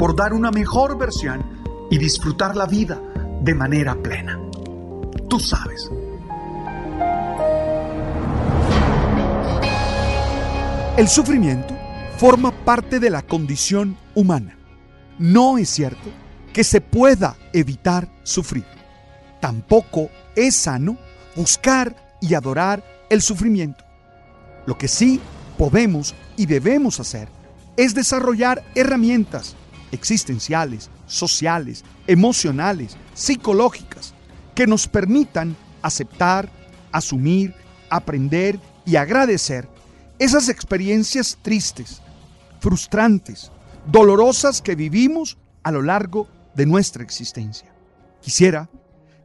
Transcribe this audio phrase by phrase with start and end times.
[0.00, 1.44] por dar una mejor versión
[1.90, 2.98] y disfrutar la vida
[3.42, 4.40] de manera plena.
[5.28, 5.90] Tú sabes.
[10.96, 11.76] El sufrimiento
[12.16, 14.56] forma parte de la condición humana.
[15.18, 16.08] No es cierto
[16.54, 18.64] que se pueda evitar sufrir.
[19.38, 20.96] Tampoco es sano
[21.36, 23.84] buscar y adorar el sufrimiento.
[24.64, 25.20] Lo que sí
[25.58, 27.28] podemos y debemos hacer
[27.76, 29.56] es desarrollar herramientas
[29.92, 34.14] existenciales, sociales, emocionales, psicológicas,
[34.54, 36.50] que nos permitan aceptar,
[36.92, 37.54] asumir,
[37.88, 39.68] aprender y agradecer
[40.18, 42.02] esas experiencias tristes,
[42.60, 43.50] frustrantes,
[43.86, 47.72] dolorosas que vivimos a lo largo de nuestra existencia.
[48.20, 48.68] Quisiera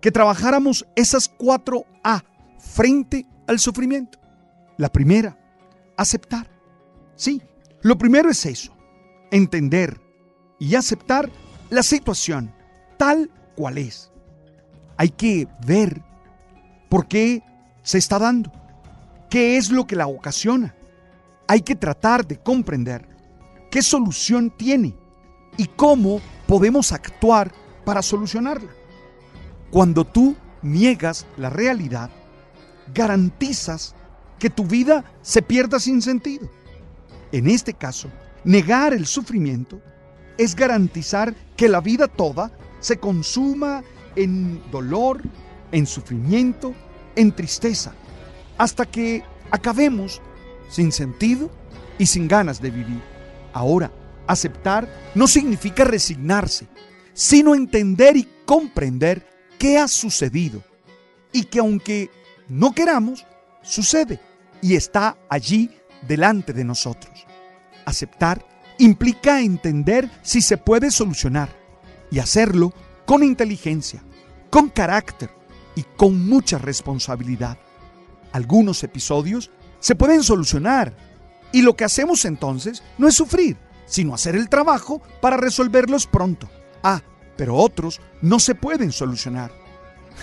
[0.00, 2.22] que trabajáramos esas cuatro A
[2.58, 4.18] frente al sufrimiento.
[4.76, 5.38] La primera,
[5.96, 6.48] aceptar.
[7.16, 7.40] Sí,
[7.82, 8.76] lo primero es eso,
[9.30, 10.00] entender,
[10.64, 11.30] y aceptar
[11.68, 12.50] la situación
[12.96, 14.10] tal cual es.
[14.96, 16.00] Hay que ver
[16.88, 17.42] por qué
[17.82, 18.50] se está dando,
[19.28, 20.74] qué es lo que la ocasiona.
[21.48, 23.06] Hay que tratar de comprender
[23.70, 24.94] qué solución tiene
[25.58, 27.52] y cómo podemos actuar
[27.84, 28.70] para solucionarla.
[29.70, 32.08] Cuando tú niegas la realidad,
[32.94, 33.94] garantizas
[34.38, 36.48] que tu vida se pierda sin sentido.
[37.32, 38.08] En este caso,
[38.44, 39.82] negar el sufrimiento
[40.38, 42.50] es garantizar que la vida toda
[42.80, 43.82] se consuma
[44.16, 45.22] en dolor,
[45.72, 46.74] en sufrimiento,
[47.16, 47.94] en tristeza,
[48.58, 50.20] hasta que acabemos
[50.68, 51.50] sin sentido
[51.98, 53.00] y sin ganas de vivir.
[53.52, 53.90] Ahora,
[54.26, 56.66] aceptar no significa resignarse,
[57.12, 59.26] sino entender y comprender
[59.58, 60.62] qué ha sucedido
[61.32, 62.10] y que aunque
[62.48, 63.24] no queramos,
[63.62, 64.20] sucede
[64.60, 65.70] y está allí
[66.06, 67.26] delante de nosotros.
[67.84, 68.44] Aceptar
[68.78, 71.48] implica entender si se puede solucionar
[72.10, 72.72] y hacerlo
[73.06, 74.02] con inteligencia,
[74.50, 75.30] con carácter
[75.74, 77.58] y con mucha responsabilidad.
[78.32, 80.96] Algunos episodios se pueden solucionar
[81.52, 86.48] y lo que hacemos entonces no es sufrir, sino hacer el trabajo para resolverlos pronto.
[86.82, 87.02] Ah,
[87.36, 89.52] pero otros no se pueden solucionar.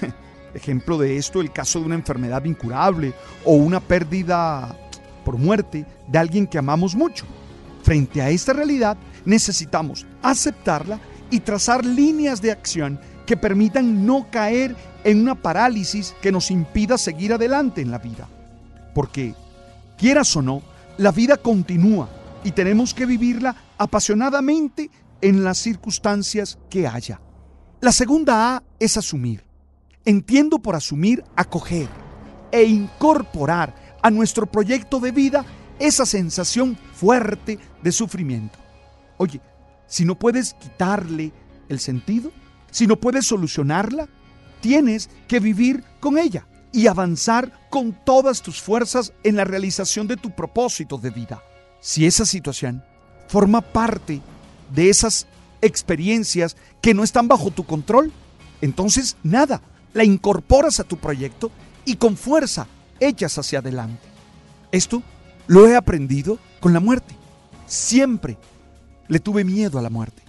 [0.53, 3.13] Ejemplo de esto, el caso de una enfermedad incurable
[3.45, 4.77] o una pérdida
[5.23, 7.25] por muerte de alguien que amamos mucho.
[7.83, 10.99] Frente a esta realidad, necesitamos aceptarla
[11.29, 16.97] y trazar líneas de acción que permitan no caer en una parálisis que nos impida
[16.97, 18.27] seguir adelante en la vida.
[18.93, 19.33] Porque,
[19.97, 20.61] quieras o no,
[20.97, 22.09] la vida continúa
[22.43, 24.89] y tenemos que vivirla apasionadamente
[25.21, 27.21] en las circunstancias que haya.
[27.79, 29.43] La segunda A es asumir.
[30.03, 31.87] Entiendo por asumir acoger
[32.51, 35.45] e incorporar a nuestro proyecto de vida
[35.81, 38.59] esa sensación fuerte de sufrimiento.
[39.17, 39.41] Oye,
[39.87, 41.33] si no puedes quitarle
[41.69, 42.31] el sentido,
[42.69, 44.07] si no puedes solucionarla,
[44.61, 50.17] tienes que vivir con ella y avanzar con todas tus fuerzas en la realización de
[50.17, 51.43] tu propósito de vida.
[51.81, 52.83] Si esa situación
[53.27, 54.21] forma parte
[54.73, 55.27] de esas
[55.61, 58.11] experiencias que no están bajo tu control,
[58.61, 59.61] entonces nada,
[59.93, 61.51] la incorporas a tu proyecto
[61.85, 62.67] y con fuerza
[62.99, 64.07] echas hacia adelante.
[64.71, 65.03] Esto
[65.47, 67.15] lo he aprendido con la muerte.
[67.65, 68.37] Siempre
[69.07, 70.23] le tuve miedo a la muerte.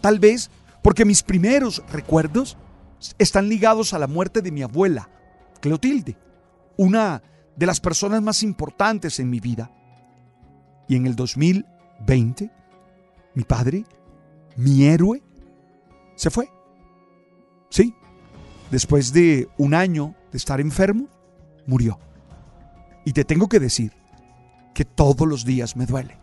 [0.00, 0.50] Tal vez
[0.82, 2.56] porque mis primeros recuerdos
[3.18, 5.08] están ligados a la muerte de mi abuela,
[5.60, 6.16] Cleotilde,
[6.76, 7.22] una
[7.56, 9.70] de las personas más importantes en mi vida.
[10.88, 12.50] Y en el 2020,
[13.34, 13.84] mi padre,
[14.56, 15.22] mi héroe,
[16.16, 16.50] se fue.
[17.68, 17.94] Sí,
[18.70, 21.08] después de un año de estar enfermo,
[21.66, 21.98] murió.
[23.04, 23.99] Y te tengo que decir
[24.80, 26.16] que todos los días me duele.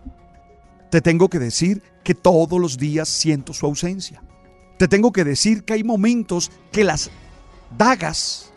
[0.89, 4.23] Te tengo que decir que todos los días siento su ausencia.
[4.79, 7.11] Te tengo que decir que hay momentos que las
[7.77, 8.51] dagas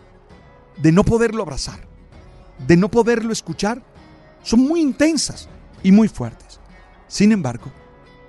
[0.79, 1.87] de no poderlo abrazar,
[2.67, 3.82] de no poderlo escuchar,
[4.43, 5.50] son muy intensas
[5.82, 6.61] y muy fuertes.
[7.06, 7.70] Sin embargo,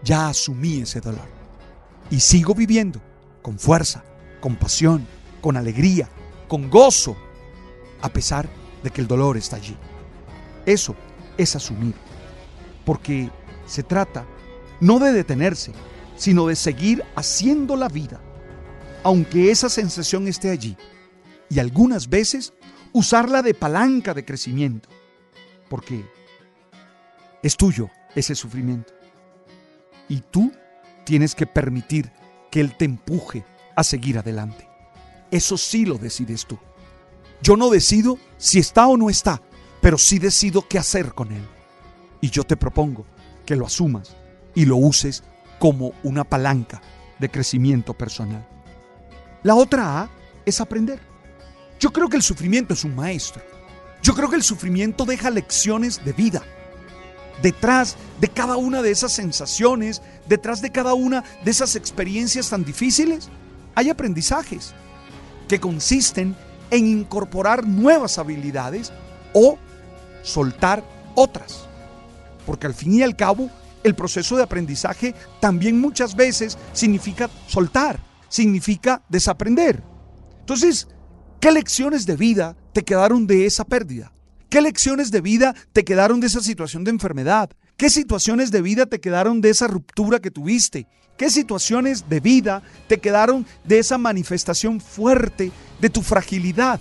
[0.04, 1.30] ya asumí ese dolor
[2.10, 3.00] y sigo viviendo
[3.42, 4.04] con fuerza,
[4.42, 5.08] con pasión,
[5.40, 6.10] con alegría,
[6.50, 7.16] con gozo,
[8.02, 8.50] a pesar
[8.84, 9.78] de que el dolor está allí.
[10.66, 10.98] Eso
[11.38, 11.94] es asumir,
[12.86, 13.30] porque
[13.66, 14.26] se trata
[14.80, 15.72] no de detenerse,
[16.16, 18.20] sino de seguir haciendo la vida,
[19.04, 20.76] aunque esa sensación esté allí,
[21.50, 22.54] y algunas veces
[22.94, 24.90] usarla de palanca de crecimiento,
[25.70, 26.06] porque
[27.44, 28.94] es tuyo ese sufrimiento.
[30.10, 30.52] Y tú
[31.06, 32.12] tienes que permitir
[32.50, 33.46] que Él te empuje
[33.76, 34.68] a seguir adelante.
[35.32, 36.60] Eso sí lo decides tú.
[37.42, 39.42] Yo no decido si está o no está,
[39.82, 41.46] pero sí decido qué hacer con Él.
[42.22, 43.06] Y yo te propongo
[43.46, 44.16] que lo asumas
[44.54, 45.24] y lo uses
[45.60, 46.82] como una palanca
[47.20, 48.48] de crecimiento personal.
[49.44, 50.10] La otra A
[50.46, 51.00] es aprender.
[51.80, 53.42] Yo creo que el sufrimiento es un maestro.
[54.04, 56.44] Yo creo que el sufrimiento deja lecciones de vida.
[57.42, 62.64] Detrás de cada una de esas sensaciones, detrás de cada una de esas experiencias tan
[62.64, 63.30] difíciles,
[63.74, 64.74] hay aprendizajes
[65.48, 66.36] que consisten
[66.70, 68.92] en incorporar nuevas habilidades
[69.34, 69.58] o
[70.24, 70.84] soltar
[71.16, 71.66] otras.
[72.46, 73.50] Porque al fin y al cabo,
[73.84, 78.00] el proceso de aprendizaje también muchas veces significa soltar,
[78.30, 79.84] significa desaprender.
[80.40, 80.88] Entonces,
[81.40, 84.12] ¿qué lecciones de vida te quedaron de esa pérdida?
[84.50, 87.52] ¿Qué lecciones de vida te quedaron de esa situación de enfermedad?
[87.78, 90.88] ¿Qué situaciones de vida te quedaron de esa ruptura que tuviste?
[91.18, 96.80] ¿Qué situaciones de vida te quedaron de esa manifestación fuerte de tu fragilidad?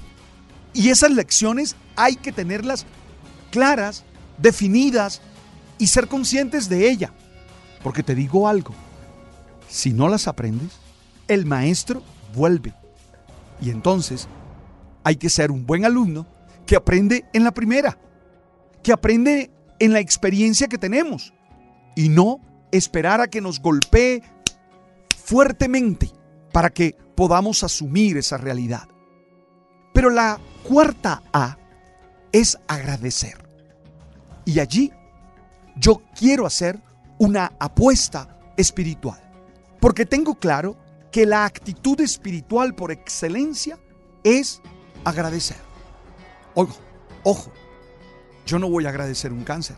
[0.72, 2.86] Y esas lecciones hay que tenerlas
[3.50, 4.04] claras,
[4.38, 5.20] definidas
[5.78, 7.12] y ser conscientes de ella.
[7.82, 8.74] Porque te digo algo,
[9.68, 10.72] si no las aprendes,
[11.28, 12.02] el maestro
[12.34, 12.74] vuelve.
[13.60, 14.28] Y entonces
[15.04, 16.26] hay que ser un buen alumno
[16.66, 17.98] que aprende en la primera,
[18.82, 21.32] que aprende en la experiencia que tenemos
[21.96, 22.40] y no
[22.70, 24.22] esperar a que nos golpee
[25.24, 26.10] fuertemente
[26.52, 28.88] para que podamos asumir esa realidad.
[29.92, 31.56] Pero la cuarta A
[32.32, 33.36] es agradecer.
[34.44, 34.92] Y allí
[35.76, 36.78] yo quiero hacer
[37.18, 39.20] una apuesta espiritual,
[39.80, 40.76] porque tengo claro
[41.10, 43.78] que la actitud espiritual por excelencia
[44.24, 44.60] es
[45.04, 45.56] agradecer.
[46.54, 46.78] Ojo,
[47.22, 47.52] ojo,
[48.46, 49.76] yo no voy a agradecer un cáncer,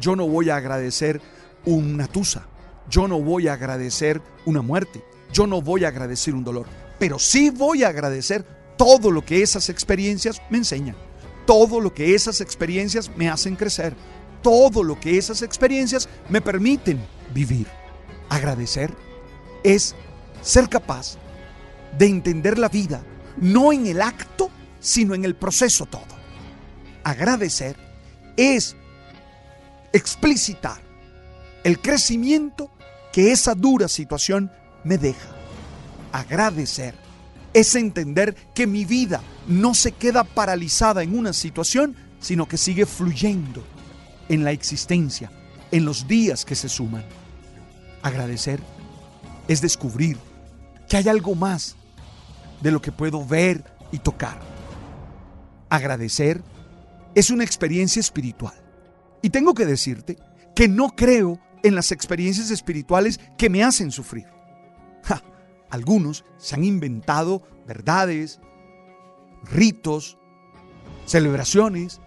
[0.00, 1.20] yo no voy a agradecer
[1.64, 2.46] una tusa,
[2.88, 6.66] yo no voy a agradecer una muerte, yo no voy a agradecer un dolor,
[6.98, 8.44] pero sí voy a agradecer
[8.82, 10.96] todo lo que esas experiencias me enseñan,
[11.46, 13.94] todo lo que esas experiencias me hacen crecer,
[14.42, 17.00] todo lo que esas experiencias me permiten
[17.32, 17.68] vivir.
[18.28, 18.92] Agradecer
[19.62, 19.94] es
[20.40, 21.16] ser capaz
[21.96, 23.04] de entender la vida,
[23.36, 24.50] no en el acto,
[24.80, 26.02] sino en el proceso todo.
[27.04, 27.76] Agradecer
[28.36, 28.74] es
[29.92, 30.80] explicitar
[31.62, 32.68] el crecimiento
[33.12, 34.50] que esa dura situación
[34.82, 35.28] me deja.
[36.10, 37.01] Agradecer
[37.54, 42.86] es entender que mi vida no se queda paralizada en una situación, sino que sigue
[42.86, 43.62] fluyendo
[44.28, 45.30] en la existencia,
[45.70, 47.04] en los días que se suman.
[48.02, 48.60] Agradecer
[49.48, 50.18] es descubrir
[50.88, 51.76] que hay algo más
[52.60, 54.40] de lo que puedo ver y tocar.
[55.68, 56.42] Agradecer
[57.14, 58.54] es una experiencia espiritual.
[59.20, 60.18] Y tengo que decirte
[60.54, 64.26] que no creo en las experiencias espirituales que me hacen sufrir.
[65.72, 68.40] Algunos se han inventado verdades,
[69.42, 70.18] ritos,
[71.06, 72.00] celebraciones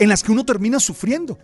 [0.00, 1.38] en las que uno termina sufriendo.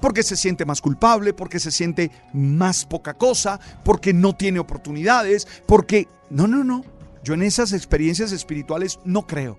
[0.00, 5.46] Porque se siente más culpable, porque se siente más poca cosa, porque no tiene oportunidades,
[5.64, 6.08] porque...
[6.28, 6.84] No, no, no.
[7.22, 9.58] Yo en esas experiencias espirituales no creo.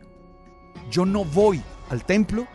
[0.90, 2.46] Yo no voy al templo,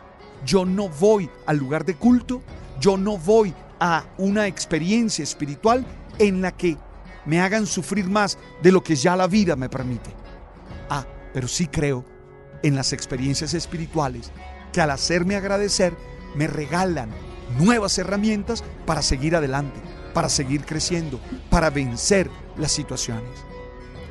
[0.45, 2.42] yo no voy al lugar de culto,
[2.78, 5.87] yo no voy a una experiencia espiritual
[6.18, 6.76] en la que
[7.26, 10.11] me hagan sufrir más de lo que ya la vida me permite.
[10.88, 11.04] Ah,
[11.35, 12.04] pero sí creo
[12.62, 14.30] en las experiencias espirituales
[14.73, 15.95] que al hacerme agradecer
[16.35, 17.11] me regalan
[17.59, 19.80] nuevas herramientas para seguir adelante,
[20.14, 23.45] para seguir creciendo, para vencer las situaciones.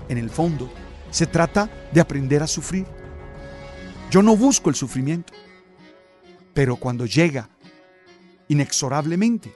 [0.09, 0.71] En el fondo,
[1.09, 2.85] se trata de aprender a sufrir.
[4.11, 5.33] Yo no busco el sufrimiento,
[6.53, 7.49] pero cuando llega
[8.47, 9.53] inexorablemente,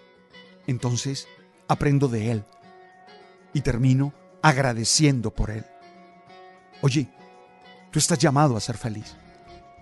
[0.68, 1.28] entonces
[1.68, 2.46] aprendo de él
[3.54, 5.66] y termino agradeciendo por él.
[6.82, 7.10] Oye,
[7.92, 9.16] tú estás llamado a ser feliz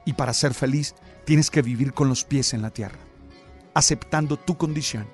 [0.05, 0.95] y para ser feliz
[1.25, 2.99] tienes que vivir con los pies en la tierra,
[3.73, 5.07] aceptando tu condición,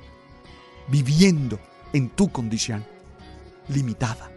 [0.88, 1.60] viviendo
[1.92, 2.86] en tu condición
[3.68, 4.32] limitada,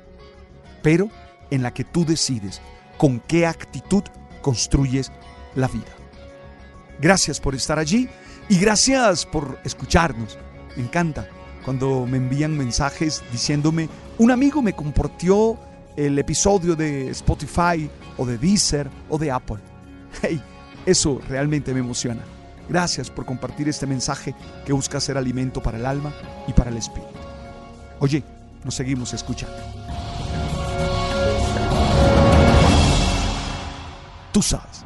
[0.83, 1.11] pero
[1.51, 2.61] en la que tú decides
[2.99, 4.03] con qué actitud
[4.43, 5.13] construyes
[5.55, 5.93] la vida.
[7.01, 8.09] Gracias por estar allí
[8.49, 10.39] y gracias por escucharnos.
[10.77, 11.29] Me encanta
[11.67, 15.59] cuando me envían mensajes diciéndome, un amigo me compartió
[15.97, 19.59] el episodio de Spotify o de Deezer o de Apple.
[20.23, 20.41] Hey,
[20.87, 22.23] eso realmente me emociona.
[22.69, 26.15] Gracias por compartir este mensaje que busca ser alimento para el alma
[26.47, 27.11] y para el espíritu.
[27.99, 28.23] Oye,
[28.65, 29.57] nos seguimos escuchando.
[34.33, 34.86] Tú sabes.